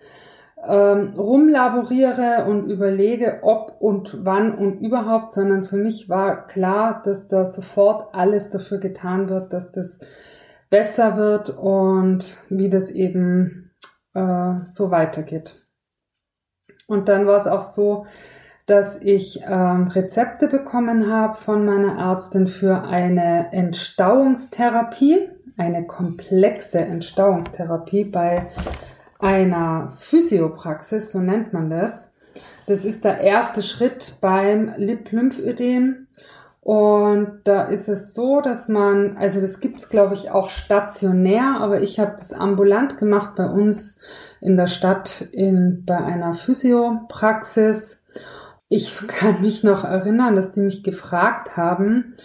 ähm, 0.67 1.13
rumlaboriere 1.17 2.45
und 2.45 2.69
überlege, 2.69 3.39
ob 3.41 3.75
und 3.79 4.25
wann 4.25 4.57
und 4.57 4.81
überhaupt, 4.81 5.33
sondern 5.33 5.65
für 5.65 5.77
mich 5.77 6.09
war 6.09 6.47
klar, 6.47 7.01
dass 7.03 7.27
da 7.27 7.45
sofort 7.45 8.13
alles 8.13 8.49
dafür 8.49 8.79
getan 8.79 9.29
wird, 9.29 9.53
dass 9.53 9.71
das 9.71 9.99
besser 10.69 11.17
wird 11.17 11.49
und 11.49 12.37
wie 12.49 12.69
das 12.69 12.89
eben 12.89 13.71
äh, 14.13 14.55
so 14.65 14.91
weitergeht. 14.91 15.63
Und 16.87 17.09
dann 17.09 17.27
war 17.27 17.41
es 17.41 17.47
auch 17.47 17.63
so, 17.63 18.05
dass 18.65 18.97
ich 19.01 19.41
ähm, 19.45 19.87
Rezepte 19.89 20.47
bekommen 20.47 21.11
habe 21.11 21.37
von 21.37 21.65
meiner 21.65 21.99
Ärztin 21.99 22.47
für 22.47 22.83
eine 22.83 23.51
Entstauungstherapie, 23.51 25.29
eine 25.57 25.85
komplexe 25.85 26.79
Entstauungstherapie 26.79 28.05
bei 28.05 28.47
einer 29.23 29.93
Physiopraxis, 29.99 31.11
so 31.11 31.19
nennt 31.19 31.53
man 31.53 31.69
das. 31.69 32.11
Das 32.67 32.85
ist 32.85 33.03
der 33.03 33.19
erste 33.19 33.63
Schritt 33.63 34.17
beim 34.21 34.73
Lip-Lymphödem. 34.77 36.07
Und 36.59 37.41
da 37.43 37.63
ist 37.63 37.89
es 37.89 38.13
so, 38.13 38.39
dass 38.39 38.69
man, 38.69 39.17
also 39.17 39.41
das 39.41 39.59
gibt's 39.59 39.89
glaube 39.89 40.13
ich 40.13 40.31
auch 40.31 40.49
stationär, 40.49 41.57
aber 41.59 41.81
ich 41.81 41.99
habe 41.99 42.13
das 42.17 42.31
ambulant 42.31 42.97
gemacht 42.97 43.35
bei 43.35 43.45
uns 43.45 43.97
in 44.39 44.55
der 44.55 44.67
Stadt 44.67 45.21
in, 45.33 45.83
bei 45.85 45.97
einer 45.97 46.33
Physiopraxis. 46.33 48.01
Ich 48.69 48.95
kann 49.07 49.41
mich 49.41 49.63
noch 49.63 49.83
erinnern, 49.83 50.37
dass 50.37 50.53
die 50.53 50.61
mich 50.61 50.83
gefragt 50.83 51.57
haben, 51.57 52.15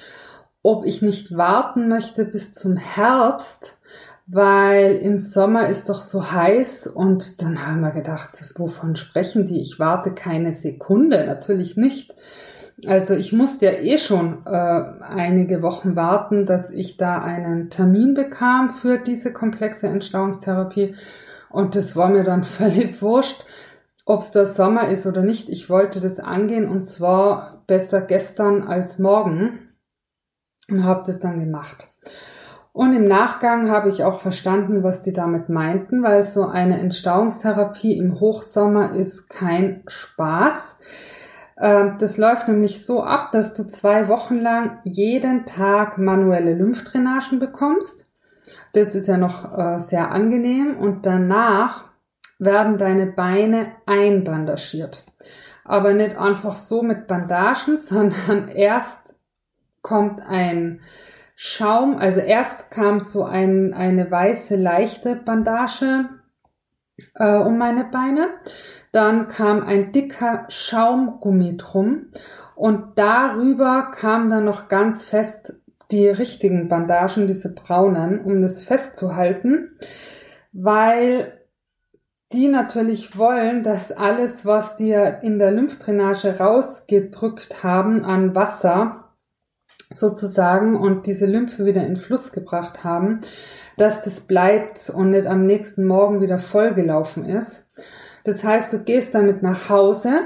ob 0.63 0.85
ich 0.85 1.03
nicht 1.03 1.37
warten 1.37 1.89
möchte 1.89 2.25
bis 2.25 2.53
zum 2.53 2.77
Herbst, 2.77 3.78
weil 4.31 4.97
im 4.97 5.19
Sommer 5.19 5.69
ist 5.69 5.89
doch 5.89 6.03
so 6.03 6.31
heiß 6.31 6.87
und 6.87 7.41
dann 7.41 7.67
haben 7.67 7.81
wir 7.81 7.93
gedacht, 7.93 8.45
wovon 8.57 8.95
sprechen 8.95 9.47
die? 9.47 9.63
Ich 9.63 9.79
warte 9.79 10.13
keine 10.13 10.53
Sekunde, 10.53 11.25
natürlich 11.25 11.79
nicht. 11.79 12.15
Also 12.87 13.15
ich 13.15 13.33
musste 13.33 13.67
ja 13.67 13.73
eh 13.73 13.97
schon 13.97 14.47
äh, 14.47 14.51
einige 14.51 15.63
Wochen 15.63 15.97
warten, 15.97 16.45
dass 16.45 16.71
ich 16.71 16.99
da 16.99 17.21
einen 17.21 17.71
Termin 17.71 18.15
bekam 18.15 18.71
für 18.71 18.99
diese 18.99 19.33
komplexe 19.33 19.89
Entstauungstherapie. 19.89 20.95
Und 21.49 21.75
das 21.75 21.97
war 21.97 22.11
mir 22.11 22.23
dann 22.23 22.45
völlig 22.45 23.01
wurscht, 23.01 23.45
ob 24.05 24.21
es 24.21 24.31
der 24.31 24.45
Sommer 24.45 24.89
ist 24.89 25.07
oder 25.07 25.23
nicht. 25.23 25.49
Ich 25.49 25.71
wollte 25.71 26.01
das 26.01 26.21
angehen 26.21 26.69
und 26.69 26.83
zwar 26.83 27.65
besser 27.67 28.03
gestern 28.03 28.63
als 28.63 28.99
morgen 28.99 29.71
und 30.71 30.85
habe 30.85 31.03
das 31.07 31.19
dann 31.19 31.41
gemacht. 31.41 31.89
Und 32.79 32.93
im 32.93 33.09
Nachgang 33.09 33.73
habe 33.73 33.89
ich 33.89 34.05
auch 34.05 34.21
verstanden, 34.21 34.85
was 34.85 35.03
die 35.03 35.13
damit 35.13 35.49
meinten, 35.49 36.05
weil 36.05 36.23
so 36.23 36.47
eine 36.47 36.79
Entstauungstherapie 36.79 37.99
im 37.99 38.21
Hochsommer 38.21 38.95
ist 38.95 39.29
kein 39.29 39.83
Spaß. 39.89 40.79
Ähm, 41.61 41.97
das 41.99 42.19
läuft 42.19 42.47
nämlich 42.47 42.87
so 42.87 43.03
ab, 43.03 43.33
dass 43.33 43.55
du 43.55 43.67
zwei 43.67 44.07
Wochen 44.07 44.37
lang 44.39 44.79
jeden 44.85 45.45
Tag 45.45 45.99
manuelle 45.99 46.55
Lymphdrainagen 46.55 47.41
bekommst. 47.41 48.07
Das 48.75 48.95
ist 48.95 49.09
ja 49.09 49.17
noch 49.17 49.59
äh, 49.59 49.81
sehr 49.81 50.13
angenehm 50.13 50.79
und 50.79 51.05
danach 51.05 51.87
werden 52.39 52.79
deine 52.79 53.07
Beine 53.07 53.73
einbandagiert. 53.87 55.05
Aber 55.65 55.95
nicht 55.95 56.17
einfach 56.17 56.53
so 56.53 56.85
mit 56.85 57.09
Bandagen, 57.09 57.77
sondern 57.77 58.47
erst 58.47 59.17
kommt 59.83 60.23
ein 60.23 60.81
Schaum, 61.41 61.99
also 61.99 62.19
erst 62.19 62.73
kam 62.73 62.99
so 62.99 63.23
ein, 63.23 63.73
eine 63.73 64.11
weiße 64.11 64.57
leichte 64.57 65.15
Bandage 65.15 66.09
äh, 67.15 67.37
um 67.37 67.57
meine 67.59 67.85
Beine. 67.85 68.31
Dann 68.91 69.29
kam 69.29 69.63
ein 69.63 69.93
dicker 69.93 70.47
Schaumgummi 70.49 71.57
drum 71.57 72.07
und 72.57 72.99
darüber 72.99 73.93
kam 73.95 74.29
dann 74.31 74.47
noch 74.47 74.67
ganz 74.67 75.05
fest 75.05 75.55
die 75.93 76.09
richtigen 76.09 76.67
Bandagen, 76.67 77.29
diese 77.29 77.55
braunen, 77.55 78.21
um 78.21 78.43
das 78.43 78.65
festzuhalten, 78.65 79.79
weil 80.51 81.41
die 82.33 82.49
natürlich 82.49 83.17
wollen, 83.17 83.63
dass 83.63 83.93
alles, 83.93 84.45
was 84.45 84.75
dir 84.75 85.21
in 85.23 85.39
der 85.39 85.53
Lymphdrainage 85.53 86.41
rausgedrückt 86.41 87.63
haben 87.63 88.05
an 88.05 88.35
Wasser, 88.35 89.08
sozusagen, 89.91 90.77
und 90.77 91.07
diese 91.07 91.27
Lymphe 91.27 91.65
wieder 91.65 91.87
in 91.87 91.97
Fluss 91.97 92.33
gebracht 92.33 92.85
haben, 92.85 93.21
dass 93.77 94.03
das 94.03 94.23
bleibt 94.23 94.91
und 94.91 95.11
nicht 95.11 95.27
am 95.27 95.47
nächsten 95.47 95.85
Morgen 95.85 96.21
wieder 96.21 96.39
vollgelaufen 96.39 97.25
ist. 97.25 97.69
Das 98.25 98.45
heißt, 98.45 98.73
du 98.73 98.81
gehst 98.81 99.15
damit 99.15 99.43
nach 99.43 99.71
Hause, 99.71 100.21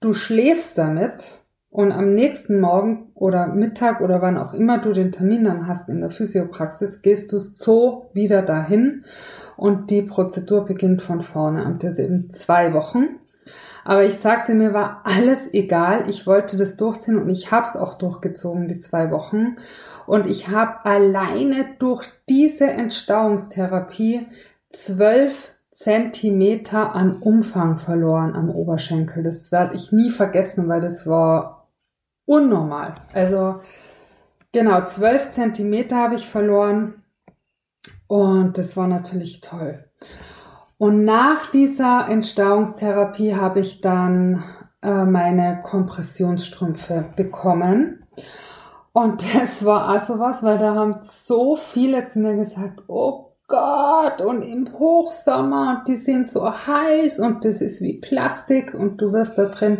du 0.00 0.12
schläfst 0.12 0.78
damit 0.78 1.40
und 1.70 1.92
am 1.92 2.14
nächsten 2.14 2.60
Morgen 2.60 3.10
oder 3.14 3.48
Mittag 3.48 4.00
oder 4.00 4.22
wann 4.22 4.38
auch 4.38 4.54
immer 4.54 4.78
du 4.78 4.92
den 4.92 5.12
Termin 5.12 5.44
dann 5.44 5.66
hast 5.66 5.88
in 5.88 6.00
der 6.00 6.10
Physiopraxis, 6.10 7.02
gehst 7.02 7.32
du 7.32 7.38
so 7.38 8.10
wieder 8.12 8.42
dahin 8.42 9.04
und 9.56 9.90
die 9.90 10.02
Prozedur 10.02 10.64
beginnt 10.64 11.02
von 11.02 11.22
vorne. 11.22 11.64
Und 11.64 11.82
das 11.82 11.98
eben 11.98 12.30
zwei 12.30 12.72
Wochen. 12.72 13.18
Aber 13.86 14.04
ich 14.04 14.14
sag's 14.18 14.46
dir, 14.46 14.56
mir 14.56 14.74
war 14.74 15.02
alles 15.04 15.54
egal. 15.54 16.08
Ich 16.08 16.26
wollte 16.26 16.58
das 16.58 16.76
durchziehen 16.76 17.18
und 17.18 17.28
ich 17.28 17.52
hab's 17.52 17.76
auch 17.76 17.94
durchgezogen, 17.94 18.66
die 18.66 18.78
zwei 18.78 19.12
Wochen. 19.12 19.58
Und 20.08 20.26
ich 20.26 20.48
habe 20.48 20.84
alleine 20.84 21.76
durch 21.78 22.04
diese 22.28 22.64
Entstauungstherapie 22.64 24.26
zwölf 24.70 25.52
Zentimeter 25.70 26.96
an 26.96 27.18
Umfang 27.18 27.78
verloren 27.78 28.34
am 28.34 28.50
Oberschenkel. 28.50 29.22
Das 29.22 29.52
werde 29.52 29.76
ich 29.76 29.92
nie 29.92 30.10
vergessen, 30.10 30.68
weil 30.68 30.80
das 30.80 31.06
war 31.06 31.68
unnormal. 32.24 32.96
Also 33.12 33.60
genau, 34.50 34.84
zwölf 34.86 35.30
Zentimeter 35.30 35.94
habe 35.94 36.16
ich 36.16 36.26
verloren 36.26 37.04
und 38.08 38.58
das 38.58 38.76
war 38.76 38.88
natürlich 38.88 39.42
toll. 39.42 39.85
Und 40.78 41.04
nach 41.04 41.50
dieser 41.50 42.08
Entstauungstherapie 42.08 43.34
habe 43.34 43.60
ich 43.60 43.80
dann 43.80 44.44
äh, 44.82 45.04
meine 45.04 45.62
Kompressionsstrümpfe 45.62 47.12
bekommen. 47.16 48.04
Und 48.92 49.24
das 49.34 49.64
war 49.64 49.94
auch 49.94 50.06
sowas, 50.06 50.42
weil 50.42 50.58
da 50.58 50.74
haben 50.74 50.96
so 51.02 51.56
viele 51.56 52.06
zu 52.06 52.18
mir 52.18 52.36
gesagt, 52.36 52.82
oh 52.88 53.25
Gott, 53.48 54.20
und 54.20 54.42
im 54.42 54.76
Hochsommer, 54.76 55.84
die 55.86 55.94
sind 55.94 56.26
so 56.26 56.50
heiß 56.50 57.20
und 57.20 57.44
das 57.44 57.60
ist 57.60 57.80
wie 57.80 58.00
Plastik 58.00 58.74
und 58.74 59.00
du 59.00 59.12
wirst 59.12 59.38
da 59.38 59.44
drin 59.44 59.78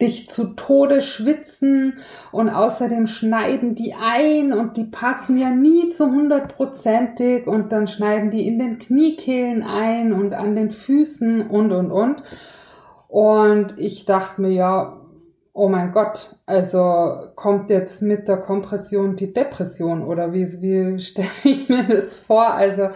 dich 0.00 0.30
zu 0.30 0.54
Tode 0.54 1.02
schwitzen 1.02 1.98
und 2.32 2.48
außerdem 2.48 3.06
schneiden 3.06 3.74
die 3.74 3.92
ein 3.92 4.54
und 4.54 4.78
die 4.78 4.84
passen 4.84 5.36
ja 5.36 5.50
nie 5.50 5.90
zu 5.90 6.06
hundertprozentig 6.06 7.46
und 7.46 7.70
dann 7.70 7.86
schneiden 7.86 8.30
die 8.30 8.48
in 8.48 8.58
den 8.58 8.78
Kniekehlen 8.78 9.62
ein 9.62 10.14
und 10.14 10.32
an 10.32 10.54
den 10.54 10.70
Füßen 10.70 11.50
und 11.50 11.70
und 11.70 11.90
und. 11.90 12.22
Und 13.08 13.78
ich 13.78 14.06
dachte 14.06 14.40
mir, 14.40 14.52
ja, 14.52 15.01
oh 15.52 15.68
mein 15.68 15.92
Gott, 15.92 16.34
also 16.46 17.30
kommt 17.36 17.70
jetzt 17.70 18.02
mit 18.02 18.28
der 18.28 18.38
Kompression 18.38 19.16
die 19.16 19.32
Depression 19.32 20.02
oder 20.02 20.32
wie, 20.32 20.60
wie 20.62 20.98
stelle 20.98 21.28
ich 21.44 21.68
mir 21.68 21.84
das 21.84 22.14
vor? 22.14 22.52
Also 22.52 22.90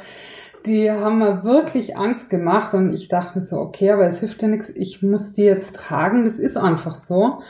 die 0.64 0.90
haben 0.90 1.18
mir 1.18 1.44
wirklich 1.44 1.96
Angst 1.96 2.28
gemacht 2.28 2.74
und 2.74 2.92
ich 2.92 3.08
dachte 3.08 3.38
mir 3.38 3.44
so, 3.44 3.58
okay, 3.58 3.92
aber 3.92 4.06
es 4.06 4.20
hilft 4.20 4.42
ja 4.42 4.48
nichts, 4.48 4.70
ich 4.70 5.02
muss 5.02 5.34
die 5.34 5.44
jetzt 5.44 5.76
tragen, 5.76 6.24
das 6.24 6.38
ist 6.38 6.56
einfach 6.56 6.94
so. 6.94 7.40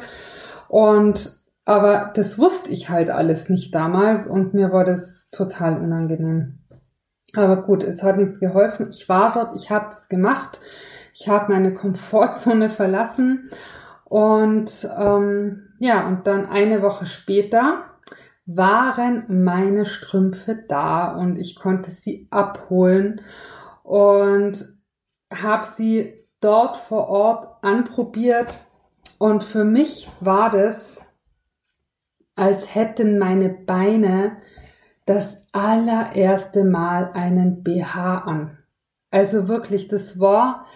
Und 0.68 1.38
aber 1.64 2.10
das 2.14 2.38
wusste 2.38 2.72
ich 2.72 2.90
halt 2.90 3.10
alles 3.10 3.48
nicht 3.48 3.74
damals 3.74 4.26
und 4.26 4.54
mir 4.54 4.72
war 4.72 4.84
das 4.84 5.30
total 5.30 5.80
unangenehm. 5.80 6.58
Aber 7.34 7.62
gut, 7.62 7.82
es 7.82 8.02
hat 8.02 8.16
nichts 8.16 8.40
geholfen. 8.40 8.88
Ich 8.90 9.08
war 9.08 9.32
dort, 9.32 9.54
ich 9.54 9.70
habe 9.70 9.86
das 9.86 10.08
gemacht. 10.08 10.60
Ich 11.14 11.28
habe 11.28 11.52
meine 11.52 11.74
Komfortzone 11.74 12.70
verlassen. 12.70 13.50
Und 14.04 14.88
ähm, 14.98 15.68
ja, 15.78 16.06
und 16.06 16.26
dann 16.26 16.46
eine 16.46 16.82
Woche 16.82 17.06
später 17.06 17.84
waren 18.46 19.44
meine 19.44 19.86
Strümpfe 19.86 20.64
da 20.68 21.12
und 21.14 21.38
ich 21.38 21.54
konnte 21.54 21.92
sie 21.92 22.26
abholen 22.30 23.20
und 23.84 24.64
habe 25.32 25.66
sie 25.76 26.26
dort 26.40 26.76
vor 26.76 27.08
Ort 27.08 27.62
anprobiert. 27.62 28.58
Und 29.18 29.44
für 29.44 29.64
mich 29.64 30.10
war 30.20 30.50
das, 30.50 31.04
als 32.34 32.74
hätten 32.74 33.18
meine 33.18 33.50
Beine 33.50 34.38
das 35.06 35.39
allererste 35.52 36.64
Mal 36.64 37.10
einen 37.14 37.62
BH 37.62 38.18
an. 38.18 38.58
Also 39.10 39.48
wirklich, 39.48 39.88
das 39.88 40.20
war, 40.20 40.66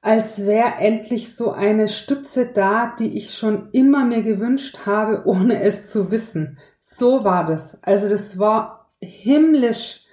als 0.00 0.46
wäre 0.46 0.78
endlich 0.78 1.34
so 1.34 1.52
eine 1.52 1.88
Stütze 1.88 2.46
da, 2.46 2.94
die 2.98 3.16
ich 3.16 3.34
schon 3.36 3.70
immer 3.72 4.04
mir 4.04 4.22
gewünscht 4.22 4.86
habe, 4.86 5.22
ohne 5.26 5.60
es 5.60 5.86
zu 5.86 6.10
wissen. 6.10 6.58
So 6.78 7.24
war 7.24 7.44
das. 7.44 7.82
Also 7.82 8.08
das 8.08 8.38
war 8.38 8.92
himmlisch 9.00 10.04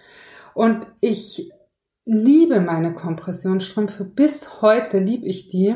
und 0.54 0.88
ich 1.00 1.52
liebe 2.06 2.60
meine 2.60 2.94
Kompressionsstrümpfe. 2.94 4.04
Bis 4.04 4.62
heute 4.62 5.00
liebe 5.00 5.26
ich 5.26 5.50
die. 5.50 5.76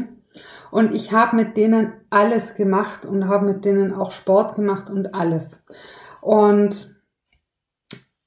Und 0.72 0.94
ich 0.94 1.14
habe 1.14 1.36
mit 1.36 1.56
denen 1.56 1.94
alles 2.10 2.56
gemacht 2.56 3.06
und 3.06 3.28
habe 3.28 3.46
mit 3.46 3.66
denen 3.66 3.94
auch 3.94 4.12
Sport 4.12 4.56
gemacht 4.56 4.90
und 4.90 5.16
alles. 5.16 5.64
Und 6.22 6.97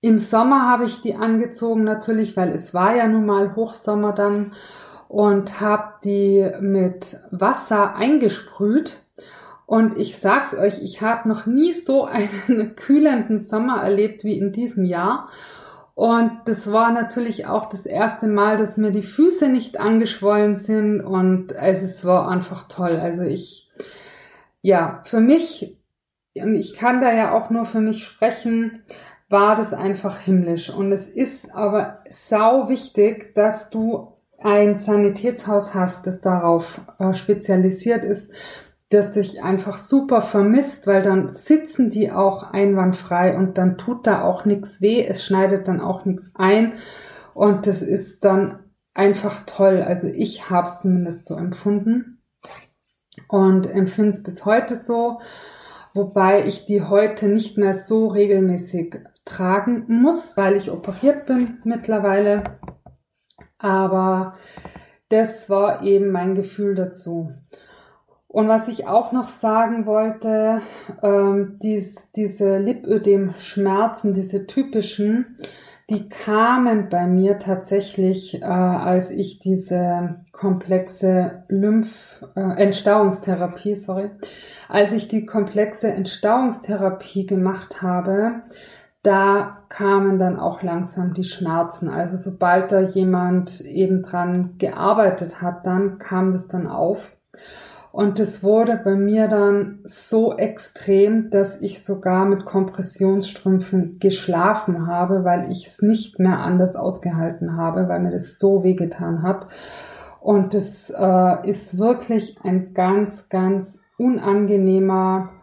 im 0.00 0.18
Sommer 0.18 0.66
habe 0.68 0.84
ich 0.86 1.02
die 1.02 1.14
angezogen 1.14 1.84
natürlich, 1.84 2.36
weil 2.36 2.50
es 2.50 2.72
war 2.72 2.96
ja 2.96 3.06
nun 3.06 3.26
mal 3.26 3.54
Hochsommer 3.54 4.12
dann 4.12 4.52
und 5.08 5.60
habe 5.60 5.94
die 6.04 6.48
mit 6.60 7.18
Wasser 7.30 7.96
eingesprüht. 7.96 9.02
Und 9.66 9.98
ich 9.98 10.18
sag's 10.18 10.54
euch, 10.54 10.82
ich 10.82 11.02
habe 11.02 11.28
noch 11.28 11.46
nie 11.46 11.74
so 11.74 12.04
einen 12.48 12.76
kühlenden 12.76 13.40
Sommer 13.40 13.82
erlebt 13.82 14.24
wie 14.24 14.38
in 14.38 14.52
diesem 14.52 14.84
Jahr. 14.84 15.28
Und 15.94 16.32
das 16.46 16.70
war 16.72 16.92
natürlich 16.92 17.46
auch 17.46 17.66
das 17.66 17.84
erste 17.84 18.26
Mal, 18.26 18.56
dass 18.56 18.78
mir 18.78 18.90
die 18.90 19.02
Füße 19.02 19.48
nicht 19.48 19.78
angeschwollen 19.78 20.56
sind. 20.56 21.02
Und 21.02 21.54
also 21.54 21.84
es 21.84 22.06
war 22.06 22.30
einfach 22.30 22.68
toll. 22.68 22.96
Also 22.96 23.20
ich, 23.22 23.70
ja, 24.62 25.02
für 25.04 25.20
mich, 25.20 25.76
und 26.34 26.54
ich 26.54 26.74
kann 26.74 27.02
da 27.02 27.12
ja 27.12 27.34
auch 27.34 27.50
nur 27.50 27.66
für 27.66 27.80
mich 27.80 28.04
sprechen, 28.04 28.82
war 29.30 29.56
das 29.56 29.72
einfach 29.72 30.18
himmlisch. 30.18 30.68
Und 30.70 30.92
es 30.92 31.06
ist 31.06 31.54
aber 31.54 32.00
sau 32.10 32.68
wichtig, 32.68 33.34
dass 33.34 33.70
du 33.70 34.08
ein 34.38 34.74
Sanitätshaus 34.76 35.74
hast, 35.74 36.06
das 36.06 36.20
darauf 36.20 36.80
äh, 36.98 37.14
spezialisiert 37.14 38.04
ist, 38.04 38.32
das 38.88 39.12
dich 39.12 39.42
einfach 39.42 39.78
super 39.78 40.20
vermisst, 40.20 40.86
weil 40.88 41.02
dann 41.02 41.28
sitzen 41.28 41.90
die 41.90 42.10
auch 42.10 42.50
einwandfrei 42.52 43.36
und 43.36 43.56
dann 43.56 43.78
tut 43.78 44.06
da 44.06 44.22
auch 44.22 44.44
nichts 44.44 44.80
weh, 44.80 45.04
es 45.06 45.24
schneidet 45.24 45.68
dann 45.68 45.80
auch 45.80 46.04
nichts 46.04 46.32
ein 46.34 46.72
und 47.32 47.68
das 47.68 47.82
ist 47.82 48.24
dann 48.24 48.58
einfach 48.94 49.44
toll. 49.46 49.82
Also 49.82 50.08
ich 50.08 50.50
habe 50.50 50.66
es 50.66 50.80
zumindest 50.80 51.26
so 51.26 51.36
empfunden 51.36 52.20
und 53.28 53.70
empfinde 53.70 54.10
es 54.10 54.24
bis 54.24 54.44
heute 54.44 54.74
so, 54.74 55.20
wobei 55.94 56.46
ich 56.46 56.66
die 56.66 56.83
heute 56.83 57.29
nicht 57.29 57.59
mehr 57.59 57.74
so 57.74 58.09
regelmäßig 58.09 58.96
tragen 59.24 59.85
muss, 59.88 60.37
weil 60.37 60.57
ich 60.57 60.70
operiert 60.70 61.26
bin 61.26 61.59
mittlerweile. 61.64 62.59
Aber 63.59 64.35
das 65.09 65.50
war 65.50 65.83
eben 65.83 66.11
mein 66.11 66.35
Gefühl 66.35 66.74
dazu. 66.74 67.33
Und 68.26 68.46
was 68.46 68.68
ich 68.68 68.87
auch 68.87 69.11
noch 69.11 69.29
sagen 69.29 69.87
wollte, 69.87 70.62
ähm, 71.03 71.59
dies, 71.61 72.12
diese 72.12 72.59
Lipödem-Schmerzen, 72.59 74.14
diese 74.14 74.46
typischen, 74.46 75.37
die 75.90 76.09
kamen 76.09 76.88
bei 76.88 77.09
mir 77.09 77.40
tatsächlich, 77.40 78.40
äh, 78.40 78.44
als 78.44 79.11
ich 79.11 79.40
diese 79.40 80.24
komplexe 80.31 81.42
Lymph, 81.48 81.90
äh, 82.37 82.62
Entstauungstherapie, 82.62 83.74
sorry, 83.74 84.11
als 84.70 84.92
ich 84.92 85.09
die 85.09 85.26
komplexe 85.26 85.88
Entstauungstherapie 85.88 87.26
gemacht 87.26 87.83
habe, 87.83 88.42
da 89.02 89.64
kamen 89.68 90.18
dann 90.18 90.38
auch 90.38 90.62
langsam 90.62 91.12
die 91.12 91.24
Schmerzen. 91.24 91.88
Also 91.88 92.16
sobald 92.16 92.70
da 92.70 92.80
jemand 92.80 93.61
eben 93.62 94.02
dran 94.02 94.54
gearbeitet 94.59 95.42
hat, 95.42 95.66
dann 95.66 95.98
kam 95.98 96.33
das 96.33 96.46
dann 96.46 96.68
auf. 96.68 97.16
Und 97.90 98.20
es 98.20 98.44
wurde 98.44 98.80
bei 98.85 98.94
mir 98.94 99.26
dann 99.26 99.80
so 99.83 100.37
extrem, 100.37 101.30
dass 101.30 101.61
ich 101.61 101.85
sogar 101.85 102.24
mit 102.24 102.44
Kompressionsstrümpfen 102.44 103.98
geschlafen 103.98 104.87
habe, 104.87 105.24
weil 105.24 105.50
ich 105.50 105.66
es 105.66 105.83
nicht 105.83 106.20
mehr 106.20 106.38
anders 106.38 106.76
ausgehalten 106.76 107.56
habe, 107.56 107.88
weil 107.88 107.98
mir 107.98 108.12
das 108.12 108.38
so 108.38 108.62
wehgetan 108.62 109.22
hat. 109.22 109.48
Und 110.20 110.54
es 110.54 110.90
äh, 110.90 111.48
ist 111.48 111.78
wirklich 111.78 112.37
ein 112.44 112.74
ganz, 112.74 113.28
ganz 113.28 113.80
unangenehmer, 114.00 115.34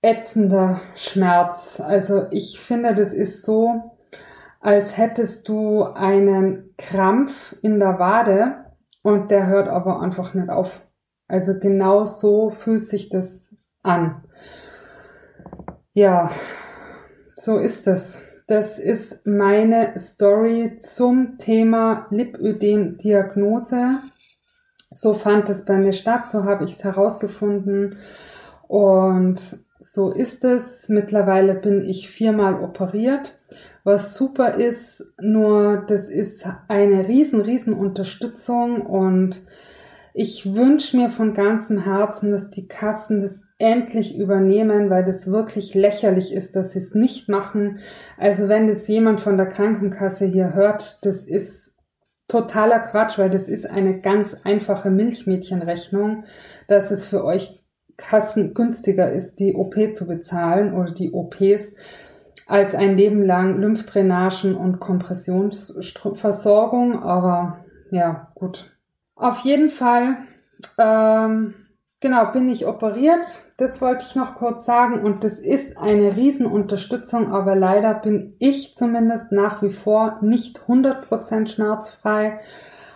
ätzender 0.00 0.80
Schmerz. 0.96 1.80
Also 1.80 2.26
ich 2.30 2.58
finde, 2.58 2.94
das 2.94 3.12
ist 3.12 3.42
so, 3.42 3.96
als 4.60 4.96
hättest 4.96 5.48
du 5.48 5.82
einen 5.82 6.74
Krampf 6.78 7.54
in 7.62 7.78
der 7.78 7.98
Wade 7.98 8.64
und 9.02 9.30
der 9.30 9.46
hört 9.48 9.68
aber 9.68 10.00
einfach 10.00 10.32
nicht 10.32 10.48
auf. 10.48 10.70
Also 11.28 11.58
genau 11.58 12.06
so 12.06 12.48
fühlt 12.48 12.86
sich 12.86 13.10
das 13.10 13.54
an. 13.82 14.24
Ja, 15.92 16.30
so 17.36 17.58
ist 17.58 17.86
es. 17.86 18.22
Das 18.46 18.78
ist 18.78 19.26
meine 19.26 19.98
Story 19.98 20.78
zum 20.80 21.36
Thema 21.36 22.06
Lipödem-Diagnose. 22.10 23.98
So 24.90 25.14
fand 25.14 25.48
es 25.50 25.64
bei 25.64 25.76
mir 25.76 25.92
statt, 25.92 26.28
so 26.28 26.44
habe 26.44 26.64
ich 26.64 26.74
es 26.74 26.84
herausgefunden. 26.84 27.96
Und 28.66 29.38
so 29.78 30.10
ist 30.10 30.44
es. 30.44 30.88
Mittlerweile 30.88 31.54
bin 31.54 31.80
ich 31.80 32.10
viermal 32.10 32.62
operiert, 32.62 33.38
was 33.84 34.14
super 34.14 34.54
ist. 34.54 35.12
Nur 35.20 35.84
das 35.86 36.08
ist 36.08 36.46
eine 36.68 37.08
riesen, 37.08 37.40
riesen 37.40 37.74
Unterstützung 37.74 38.82
und 38.82 39.42
ich 40.14 40.52
wünsche 40.52 40.96
mir 40.96 41.10
von 41.10 41.32
ganzem 41.32 41.84
Herzen, 41.84 42.32
dass 42.32 42.50
die 42.50 42.66
Kassen 42.66 43.20
das 43.20 43.40
endlich 43.58 44.16
übernehmen, 44.16 44.90
weil 44.90 45.04
das 45.04 45.30
wirklich 45.30 45.74
lächerlich 45.74 46.32
ist, 46.32 46.56
dass 46.56 46.72
sie 46.72 46.80
es 46.80 46.94
nicht 46.94 47.28
machen. 47.28 47.78
Also 48.16 48.48
wenn 48.48 48.68
das 48.68 48.86
jemand 48.88 49.20
von 49.20 49.36
der 49.36 49.46
Krankenkasse 49.46 50.24
hier 50.24 50.54
hört, 50.54 50.98
das 51.04 51.24
ist 51.24 51.72
totaler 52.28 52.78
Quatsch, 52.80 53.18
weil 53.18 53.30
das 53.30 53.48
ist 53.48 53.68
eine 53.68 54.00
ganz 54.00 54.36
einfache 54.44 54.90
Milchmädchenrechnung, 54.90 56.24
dass 56.68 56.90
es 56.90 57.06
für 57.06 57.24
euch 57.24 57.64
Kassen 57.96 58.52
günstiger 58.54 59.10
ist, 59.10 59.40
die 59.40 59.54
OP 59.54 59.74
zu 59.92 60.06
bezahlen 60.06 60.74
oder 60.74 60.92
die 60.92 61.12
OPs, 61.12 61.74
als 62.46 62.74
ein 62.74 62.96
Leben 62.96 63.24
lang 63.24 63.60
Lymphdrainagen 63.60 64.54
und 64.54 64.78
Kompressionsversorgung. 64.78 67.02
Aber 67.02 67.64
ja, 67.90 68.30
gut. 68.34 68.70
Auf 69.16 69.40
jeden 69.40 69.68
Fall 69.68 70.18
ähm, 70.78 71.54
Genau, 72.00 72.30
bin 72.30 72.48
ich 72.48 72.64
operiert. 72.64 73.26
Das 73.56 73.80
wollte 73.80 74.04
ich 74.08 74.14
noch 74.14 74.36
kurz 74.36 74.64
sagen. 74.64 75.02
Und 75.02 75.24
das 75.24 75.40
ist 75.40 75.76
eine 75.76 76.14
Riesenunterstützung, 76.14 77.32
aber 77.32 77.56
leider 77.56 77.94
bin 77.94 78.36
ich 78.38 78.76
zumindest 78.76 79.32
nach 79.32 79.62
wie 79.62 79.70
vor 79.70 80.18
nicht 80.22 80.60
100% 80.68 81.48
schmerzfrei. 81.48 82.38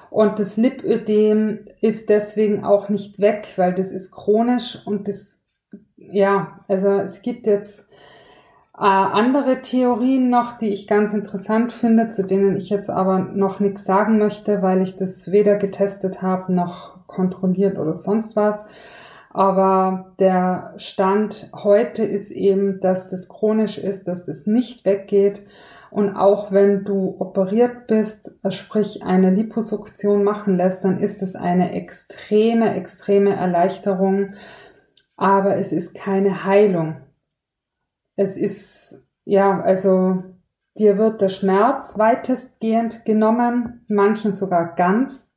Und 0.08 0.38
das 0.38 0.56
Lipödem 0.56 1.66
ist 1.80 2.10
deswegen 2.10 2.64
auch 2.64 2.88
nicht 2.90 3.18
weg, 3.18 3.48
weil 3.56 3.74
das 3.74 3.90
ist 3.90 4.12
chronisch 4.12 4.78
und 4.84 5.08
das, 5.08 5.38
ja, 5.96 6.60
also 6.68 6.88
es 6.88 7.22
gibt 7.22 7.46
jetzt 7.46 7.88
äh, 8.74 8.84
andere 8.84 9.62
Theorien 9.62 10.28
noch, 10.28 10.58
die 10.58 10.68
ich 10.68 10.86
ganz 10.86 11.14
interessant 11.14 11.72
finde, 11.72 12.10
zu 12.10 12.24
denen 12.24 12.56
ich 12.56 12.68
jetzt 12.68 12.90
aber 12.90 13.20
noch 13.20 13.58
nichts 13.58 13.84
sagen 13.84 14.18
möchte, 14.18 14.60
weil 14.60 14.82
ich 14.82 14.96
das 14.96 15.32
weder 15.32 15.56
getestet 15.56 16.20
habe 16.20 16.52
noch 16.52 17.06
kontrolliert 17.06 17.78
oder 17.78 17.94
sonst 17.94 18.36
was. 18.36 18.66
Aber 19.34 20.14
der 20.18 20.74
Stand 20.76 21.50
heute 21.54 22.04
ist 22.04 22.30
eben, 22.30 22.80
dass 22.80 23.08
das 23.08 23.28
chronisch 23.28 23.78
ist, 23.78 24.06
dass 24.06 24.26
das 24.26 24.46
nicht 24.46 24.84
weggeht. 24.84 25.46
Und 25.90 26.14
auch 26.16 26.52
wenn 26.52 26.84
du 26.84 27.16
operiert 27.18 27.86
bist, 27.86 28.34
sprich 28.50 29.02
eine 29.04 29.30
Liposuktion 29.30 30.22
machen 30.22 30.56
lässt, 30.56 30.84
dann 30.84 30.98
ist 30.98 31.22
es 31.22 31.34
eine 31.34 31.72
extreme, 31.72 32.74
extreme 32.74 33.34
Erleichterung. 33.34 34.34
Aber 35.16 35.56
es 35.56 35.72
ist 35.72 35.94
keine 35.94 36.44
Heilung. 36.44 36.96
Es 38.16 38.36
ist, 38.36 39.02
ja, 39.24 39.60
also 39.60 40.22
dir 40.76 40.98
wird 40.98 41.22
der 41.22 41.30
Schmerz 41.30 41.96
weitestgehend 41.96 43.06
genommen, 43.06 43.86
manchen 43.88 44.34
sogar 44.34 44.74
ganz. 44.74 45.30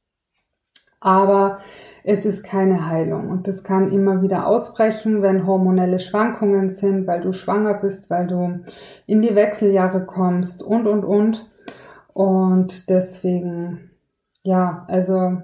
Aber 1.00 1.60
es 2.08 2.24
ist 2.24 2.44
keine 2.44 2.88
Heilung 2.88 3.30
und 3.30 3.48
das 3.48 3.64
kann 3.64 3.92
immer 3.92 4.22
wieder 4.22 4.46
ausbrechen, 4.46 5.24
wenn 5.24 5.48
hormonelle 5.48 6.00
Schwankungen 6.00 6.70
sind, 6.70 7.08
weil 7.08 7.22
du 7.22 7.34
schwanger 7.34 7.74
bist, 7.74 8.12
weil 8.12 8.28
du 8.28 8.60
in 9.08 9.24
die 9.24 9.34
Wechseljahre 9.34 10.06
kommst 10.06 10.62
und, 10.62 10.86
und, 10.86 11.04
und. 11.04 11.50
Und 12.14 12.92
deswegen, 12.92 13.90
ja, 14.44 14.86
also 14.88 15.42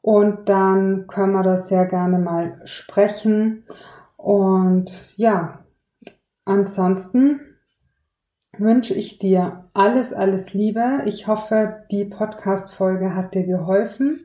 und 0.00 0.48
dann 0.48 1.08
können 1.08 1.32
wir 1.32 1.42
das 1.42 1.68
sehr 1.68 1.86
gerne 1.86 2.18
mal 2.18 2.60
sprechen. 2.64 3.64
Und 4.16 5.16
ja, 5.16 5.64
ansonsten 6.44 7.40
wünsche 8.56 8.94
ich 8.94 9.18
dir 9.18 9.64
alles, 9.74 10.12
alles 10.12 10.54
Liebe. 10.54 11.02
Ich 11.06 11.26
hoffe, 11.26 11.82
die 11.90 12.04
Podcast-Folge 12.04 13.16
hat 13.16 13.34
dir 13.34 13.44
geholfen. 13.44 14.20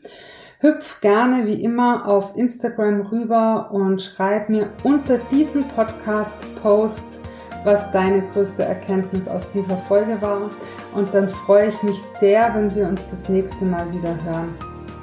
Hüpf 0.60 1.02
gerne 1.02 1.48
wie 1.48 1.62
immer 1.62 2.08
auf 2.08 2.38
Instagram 2.38 3.08
rüber 3.08 3.72
und 3.72 4.02
schreib 4.02 4.48
mir 4.50 4.70
unter 4.84 5.18
diesem 5.18 5.68
Podcast-Post 5.68 7.20
was 7.63 7.91
deine 7.91 8.21
größte 8.34 8.63
Erkenntnis 8.63 9.28
aus 9.28 9.49
dieser 9.52 9.78
Folge 9.88 10.21
war. 10.21 10.49
Und 10.93 11.13
dann 11.13 11.30
freue 11.30 11.67
ich 11.67 11.84
mich 11.84 12.02
sehr, 12.19 12.54
wenn 12.56 12.73
wir 12.76 12.88
uns 12.88 13.02
das 13.10 13.28
nächste 13.30 13.65
Mal 13.65 13.91
wieder 13.93 14.15
hören. 14.23 14.56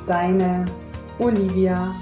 Deine 0.06 0.64
Olivia. 1.18 1.94